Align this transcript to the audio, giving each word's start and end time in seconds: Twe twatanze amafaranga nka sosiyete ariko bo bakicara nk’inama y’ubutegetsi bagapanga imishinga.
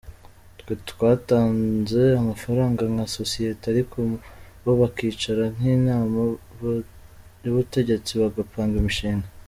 Twe 0.59 0.73
twatanze 0.89 2.01
amafaranga 2.21 2.81
nka 2.93 3.05
sosiyete 3.17 3.63
ariko 3.73 3.95
bo 4.63 4.71
bakicara 4.81 5.43
nk’inama 5.55 6.19
y’ubutegetsi 7.45 8.11
bagapanga 8.23 8.75
imishinga. 8.81 9.27